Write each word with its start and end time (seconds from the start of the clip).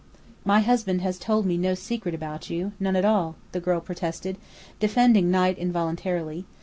"My 0.43 0.61
husband 0.61 1.01
has 1.01 1.19
told 1.19 1.45
me 1.45 1.59
no 1.59 1.75
secret 1.75 2.15
about 2.15 2.49
you, 2.49 2.71
none 2.79 2.95
at 2.95 3.05
all," 3.05 3.35
the 3.51 3.59
girl 3.59 3.79
protested, 3.79 4.37
defending 4.79 5.29
Knight 5.29 5.59
involuntarily. 5.59 6.45